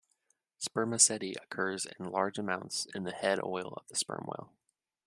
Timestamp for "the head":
3.03-3.39